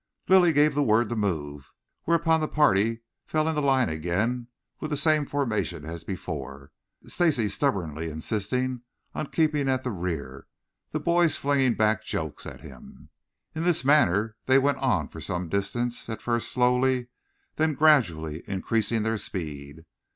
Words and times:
Lilly 0.27 0.51
gave 0.51 0.73
the 0.73 0.81
word 0.81 1.09
to 1.09 1.15
move, 1.15 1.71
whereupon 2.05 2.41
the 2.41 2.47
party 2.47 3.01
fell 3.27 3.47
into 3.47 3.61
line 3.61 3.87
again 3.87 4.47
with 4.79 4.89
the 4.89 4.97
same 4.97 5.27
formation 5.27 5.85
as 5.85 6.03
before, 6.03 6.71
Stacy 7.07 7.47
stubbornly 7.47 8.09
insisting 8.09 8.81
on 9.13 9.27
keeping 9.27 9.69
at 9.69 9.83
the 9.83 9.91
rear, 9.91 10.47
the 10.89 10.99
boys 10.99 11.37
flinging 11.37 11.75
back 11.75 12.03
jokes 12.03 12.47
at 12.47 12.61
him. 12.61 13.09
In 13.53 13.61
this 13.61 13.85
manner 13.85 14.35
they 14.47 14.57
went 14.57 14.79
on 14.79 15.07
for 15.07 15.21
some 15.21 15.49
distance, 15.49 16.09
at 16.09 16.19
first 16.23 16.51
slowly, 16.51 17.09
then 17.57 17.75
gradually 17.75 18.41
increasing 18.47 19.03
their 19.03 19.19
speed. 19.19 19.85